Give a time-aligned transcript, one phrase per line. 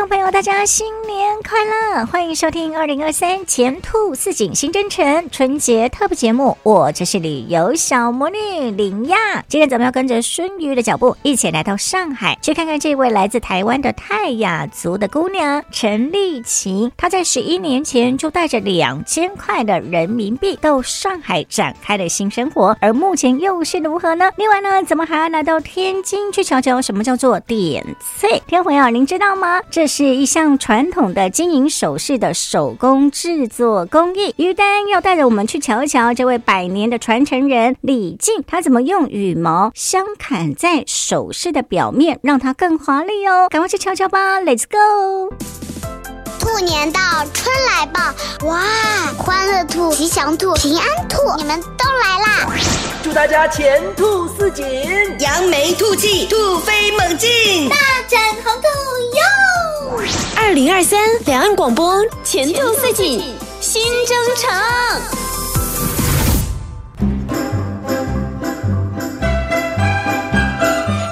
[0.00, 2.06] 众朋友，大家新年快乐！
[2.06, 6.56] 欢迎收听二零二三前兔似锦新征程春节特别节目。
[6.62, 9.44] 我就是旅游小魔女林亚。
[9.46, 16.90] 今天咱们要跟着孙瑜的脚步，一起来到上海，去看看这位来自台湾的泰雅族的姑娘陈丽琴。
[16.96, 24.30] 她在十一年前就带着两千块的人民币到上海展开了新生活，而目前又是如何呢？
[24.36, 27.84] 另外呢，咱们还要来到天津去瞧瞧什么叫做点
[28.18, 28.42] 翠。
[28.46, 29.36] 听众朋友，您知道？
[29.36, 29.60] 吗？
[29.70, 34.32] 这是一项传统的金银首饰的手工制作工艺。
[34.36, 43.48] 于丹要带着我们去瞧一瞧这位百年的传承人李静，他怎么用羽毛镶嵌在首饰的表面，让它更华丽哦！
[43.50, 45.34] 赶快去瞧瞧吧，Let's go！
[46.38, 47.00] 兔年到，
[47.34, 48.00] 春来报，
[48.46, 48.62] 哇，
[49.18, 52.54] 欢乐兔、吉祥兔、平安兔，你们都来啦！
[53.02, 54.64] 祝大家前兔似锦，
[55.18, 57.76] 扬眉吐气，兔飞猛进，大
[58.08, 58.68] 展宏图
[59.16, 59.59] 哟！
[60.36, 63.20] 二零二三两岸广播前途似锦
[63.60, 64.48] 新征程，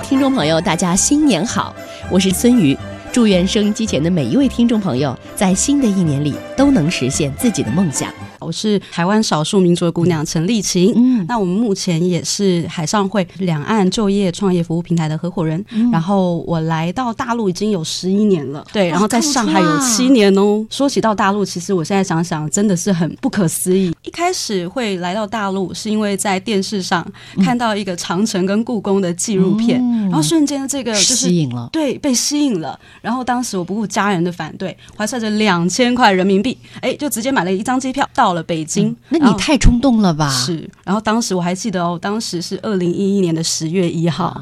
[0.04, 1.74] 听众朋友，大家新年好，
[2.08, 2.78] 我是孙瑜。
[3.10, 8.14] 祝愿收音机前的每一位听众朋友，在新的一年里都能实现自己的梦想。
[8.40, 15.64] 我是台湾少数民族的姑娘陈丽琴，嗯，那我们目前也是海上会两岸就业创业服务平台的合伙人。
[15.70, 20.64] 嗯、然后我来到大陆已经有十一年了，对，然后在上海有七年哦。
[20.70, 23.94] 说起到大陆，其实我现在想想，真的是很不可思议。
[24.02, 27.06] 一开始会来到大陆，是因为在电视上
[27.42, 32.78] 看到一个长城跟故宫的纪录片，嗯、然后瞬间这个就是吸引了，对，被吸引了。
[33.00, 38.42] 然后当时我不顾家人的反对，怀揣着两千块人民币，哎，就直接买了一张机票到了。
[38.48, 40.30] 北京，那你太冲动了吧？
[40.30, 44.34] 是，然后当时我还记得哦，当时是二零一一年的十月一号，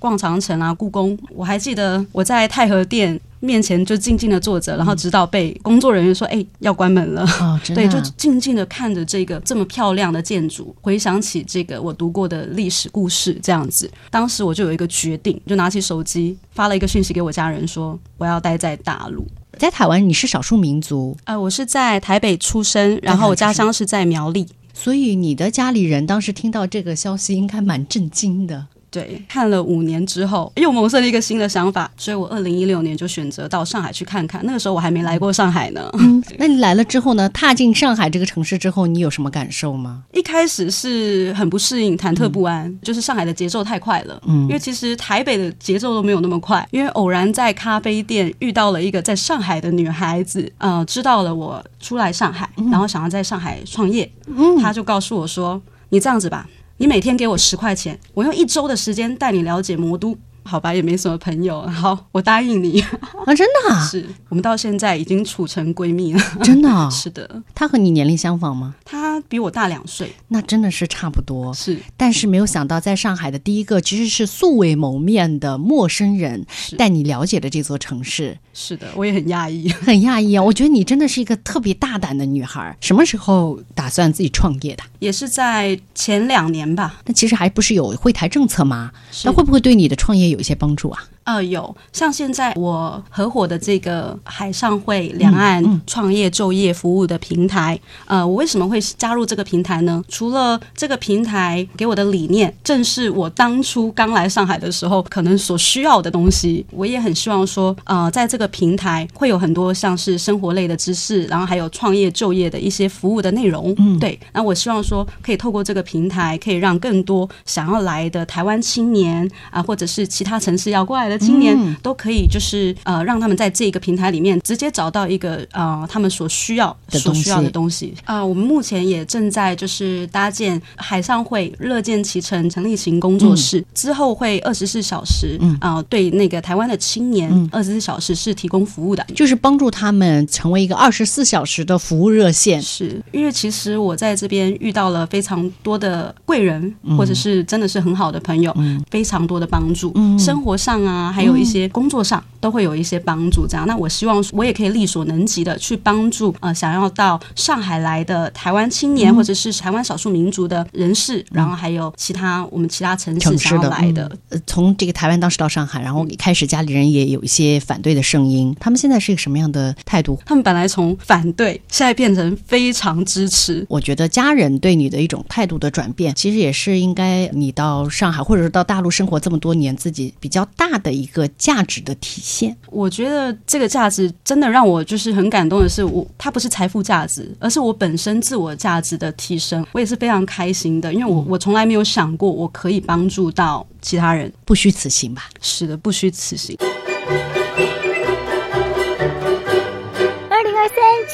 [0.00, 7.24] 逛长城啊，故宫，我还记得我在太和殿面前就静静的坐着，然后直到被工作人员说：“哎，要关门了。”
[7.72, 19.24] 对，就静静的看着这个这么漂亮的建筑，回想起这个我读过的历史故事，这样子，当时我就有一个决定，就拿起手机发了一个讯息给我家人说：“我要待在大陆。”
[19.58, 21.16] 在台湾，你是少数民族？
[21.24, 28.66] 呃，我是在台北出生，然后我家乡是在苗栗，所以你的家里人当时听到这个消息，应该蛮震惊的。
[28.92, 34.44] 对，看了五年之后，又萌生了一个新的想法，所以我二零一六年就选择到上海去看看。
[34.44, 35.88] 那个时候我还没来过上海呢。
[35.94, 37.26] 嗯， 那你来了之后呢？
[37.30, 40.02] 踏进上海这个城市之后，你有什么感受吗？
[40.12, 44.20] 一开始是很不适应，忐忑不安，嗯、就是上海的节奏太快了。
[44.26, 46.68] 嗯，因为其实台北的节奏都没有那么快。
[46.70, 54.10] 因为偶然在咖啡店遇到了一个在上海的女孩子，呃，知道了我出来上海，然后想要在上海创业。
[54.26, 56.46] 嗯，她就告诉我说：“你这样子吧。”
[56.82, 60.18] 你每天给我十块钱，我用一周的时间带你了解魔都。
[60.44, 61.62] 好吧，也没什么朋友。
[61.68, 62.80] 好，我答应你
[63.24, 67.40] 啊，真的啊，是我们到现在已经处成闺蜜了，真的啊， 是的。
[67.54, 68.74] 她和你年龄相仿吗？
[68.84, 71.54] 她比我大两岁，那真的是差不多。
[71.54, 76.44] 是，但是没有想到，在上海的第一个其实是素未谋面的陌生人
[76.76, 78.38] 带你了解的这座城市。
[78.54, 80.42] 是的，我也很讶异， 很讶异啊！
[80.42, 82.76] 我觉得你真的是一个特别大胆的女孩。
[82.80, 84.82] 什么时候打算自己创业的？
[84.98, 87.00] 也是在前两年吧。
[87.06, 88.92] 那其实还不是有惠台政策吗？
[89.24, 91.02] 那会不会对你的创业有一些帮助啊？
[91.24, 100.02] 呃，有，像现在我合伙的这个海上会两岸创业就业服务的平台，嗯嗯、呃，我为什么会加入这个平台呢？
[100.08, 113.72] 除了这个平台给我的理念，正是我当初刚来上海的时候可能所需要的东西，我也很希望说，呃，在这个平台会有很多像是生活类的知识，然后还有创业就业的一些服务的内容。
[113.78, 121.22] 嗯，对，那我希望说，可以透过这个平台，可以让更多想要来的台湾青年啊、呃，或者是其他城市要过来的。
[121.22, 128.26] 青年都可以，就是呃，让他们在这个平台里面直接找到一个呃，他们所需要所需要的东西啊、呃。
[128.26, 142.60] 我们目前也正在就是搭建海上会乐见其成成立型工作室，嗯、之后会二十四小时啊、呃，对那个台湾的青年二十四小时是提供服务的，就是帮助他们成为一个二十四小时的服务热线。
[142.60, 151.01] 是因为其实我在这边遇到了非常多的贵人，或者是真的是很好的朋友，嗯、非常多的帮助，嗯、生活上啊。
[151.02, 153.46] 啊，还有一些工作上都会有一些帮助。
[153.46, 164.10] 这样，那我希望我也可以力所能及的去帮助呃想要到上海来的台湾青年，或者是台湾少数民族的人士，然后还有其他我们其他城市想要来的。
[164.28, 170.18] 呃，从这个台湾当时到上海，然后一开始家里人也有一些反对的声音，他们现在是一个什么样的态度？
[170.24, 173.64] 他们本来从反对，现在变成非常支持。
[173.68, 182.56] 我觉得家人对你的一种态度的转变，其实也是应该你到上海或者是到大陆生活这么多年，自己比较大的一个价值的体现。
[182.68, 189.64] 我觉得这个价值真的让我就是很感动的是，我它不是财富价值，而是我本身自我价值的提升。
[189.72, 195.28] 我也是非常开心的，因为我我从来没有想过我可以帮助到其他人，不虚此行吧？
[195.40, 196.56] 是的，不虚此行。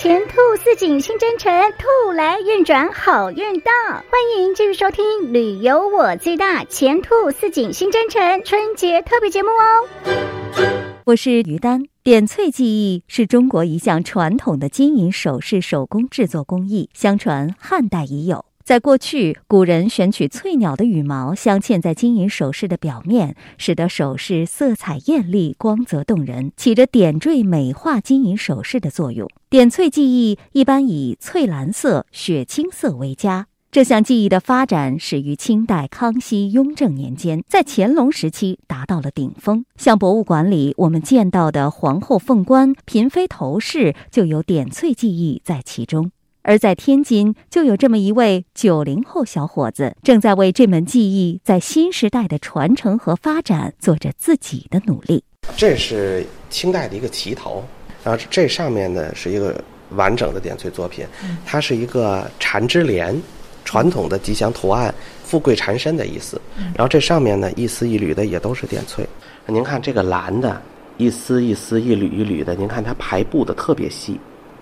[0.00, 3.72] 前兔似锦新征程，兔来运转好运到。
[3.92, 10.62] 欢迎继续收听《旅游我最大》前兔似锦新征程春节特别节目哦。
[11.04, 11.82] 我是于丹。
[12.04, 18.44] 点翠技艺是中国一项传统的金银首饰手工制作工艺，相传汉代已有。
[18.68, 29.26] 在过去，古人选取翠鸟的羽毛镶嵌在金银首饰的表面，使得首饰色彩艳丽、光泽动人，起着点缀美化金银首饰的作用。
[29.48, 33.46] 点翠技艺一般以翠蓝色、雪青色为佳。
[33.70, 39.64] 这项技艺的发展始于清代康熙、雍正年间，在乾隆时期达到了顶峰。
[39.78, 46.10] 像博物馆里我们见到的皇后凤冠、嫔妃头饰，就有点翠技艺在其中。
[46.42, 55.22] 而在天津，就有这么一位九零后小伙子，正在为这门技艺在新时代的传承和发展做着自己的努力。
[55.56, 57.64] 这是清代的一个旗头，
[58.04, 61.04] 然后这上面呢是一个完整的点翠作品，
[61.44, 63.20] 它是一个缠枝莲，
[63.64, 64.94] 传统的吉祥图案，
[65.24, 66.40] 富贵缠身的意思。
[66.74, 69.06] 然后这上面呢一丝一缕的也都是点翠。
[69.46, 70.60] 您看这个蓝的，
[70.98, 74.18] 一丝一丝、一缕一缕的，您看它排布的特别细。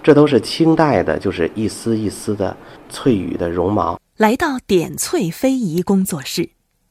[0.06, 2.56] 这都是清代的，就是一丝一丝的
[2.88, 4.00] 翠羽的绒毛。
[4.16, 6.50] 来到点翠非遗工作室，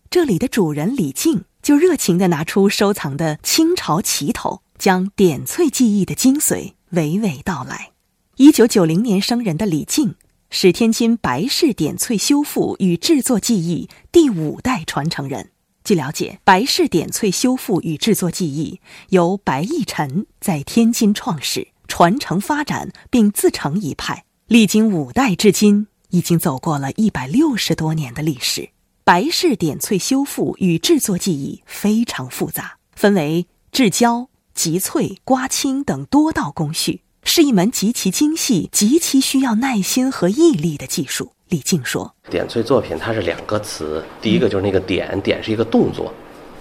[0.09, 7.91] 这里的主人李静就热情地拿出收藏的清朝旗头，将点翠技艺的精髓娓娓道来。
[8.35, 10.15] 一九九零年生人的李静
[10.49, 15.51] 是天津白氏点翠修复与制作技艺第五代传承人。
[15.85, 21.69] 据了解，白氏点翠修复与制作技艺由白义臣在天津创始。
[21.87, 28.69] 传承发展并自成一派，历经五代至今，已经走过了一百六十多年的历史。
[29.03, 41.33] 白氏点翠修复与制作技艺非常复杂，分为制胶、集翠、刮青等多道工序，是一门极其精细、极其需要耐心和毅力的技术。
[41.49, 46.11] 李静说：“点翠作品它是两个词，第一个就是那个点，点是一个动作，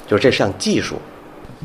[0.07, 0.97] 就是这项技术，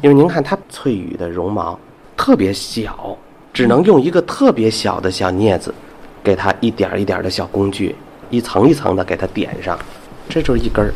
[0.02, 1.78] 因为您看它翠羽的绒毛
[2.16, 3.18] 特别小。”
[3.60, 5.76] 只能用一个特别小的小镊子，
[6.24, 7.94] 给它一点一点的小工具，
[8.30, 9.78] 一层一层的给它点上，
[10.30, 10.94] 这就是一根儿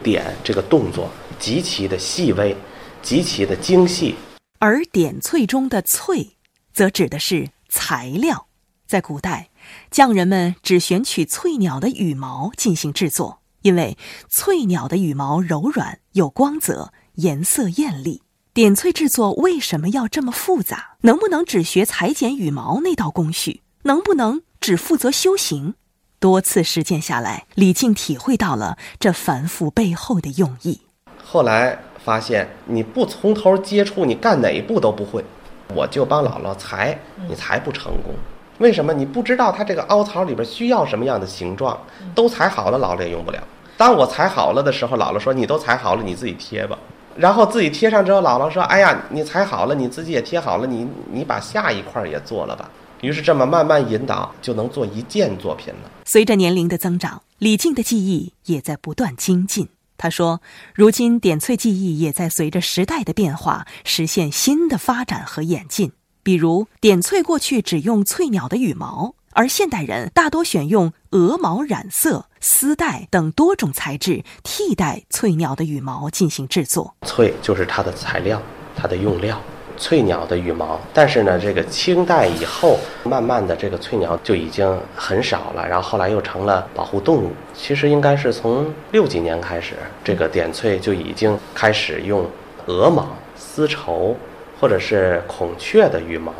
[0.00, 0.24] 点。
[0.44, 2.56] 这个动作极其的细微，
[3.02, 4.14] 极其的精细。
[4.60, 6.36] 而点翠中的“翠”，
[6.72, 8.46] 则指的是材料。
[8.86, 9.48] 在古代，
[9.90, 18.22] 匠人们只选取翠鸟的羽毛进行制作，因为翠鸟的羽毛柔软有光泽，颜色艳丽。
[18.58, 20.96] 点翠制作为什么要这么复杂？
[21.02, 23.62] 能不能只学裁剪羽毛那道工序？
[23.82, 25.74] 能不能只负责修行？
[26.18, 30.80] 多次实践下来，李静体会到了这繁复背后的用意。
[31.22, 35.24] 后来发现，你不从头接触，你干哪一步都不会。
[35.72, 36.98] 我就帮姥姥裁，
[37.28, 38.12] 你裁不成功。
[38.58, 38.92] 为什么？
[38.92, 41.80] 你不知道它这个凹槽里边需要什么样的形状，
[42.12, 43.38] 都裁好了，姥姥也用不了。
[43.76, 46.76] 当我裁好了的时候，姥姥说：“你都裁好了，你自己贴吧。”
[47.18, 52.70] 然后自己贴上之后，姥姥说：“哎呀，你裁好了，你自己也贴好了，你你把下一块也做了吧。”
[53.02, 55.90] 于是这么慢慢引导，就能做一件作品了。
[56.04, 59.68] 随着年龄的增长，李静的技艺也在不断精进。
[59.96, 60.40] 他说
[60.74, 65.90] ：“如今点翠技艺也在随着时代的变化，实现新的发展和演进。
[66.22, 76.94] 比如点翠过去只用翠鸟的羽毛。”而现代人大多选用鹅毛染色、丝带等多种材质替代翠鸟的羽毛进行制作。
[77.02, 78.40] 翠就是它的材料，
[78.76, 79.40] 它的用料，
[79.76, 80.80] 翠鸟的羽毛。
[80.92, 87.30] 但是呢，这个清代以后，慢慢的这个翠鸟就已经很少了，然后后来又成了保护动物。
[87.54, 92.28] 其实应该是从六几年开始，这个点翠就已经开始用
[92.66, 94.16] 鹅毛、丝绸
[94.60, 96.32] 或者是孔雀的羽毛。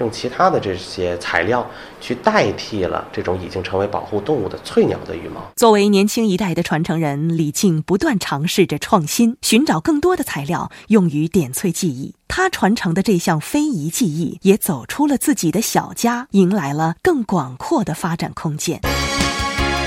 [0.00, 1.64] 用其他的这些材料
[2.00, 5.40] 去代替了这种已经成为保护动物的翠鸟的羽毛。
[5.56, 12.14] 作为年轻一代的传承人，李静不断尝试着创新，寻找更多的材料用于点翠技艺。
[12.28, 18.80] 他传承的这项非遗技艺也走出了自己的小家，迎来了更广阔的发展空间。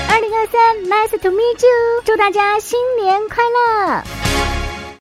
[0.08, 2.02] 二零二三，Nice to meet you！
[2.04, 4.33] 祝大家新年快乐！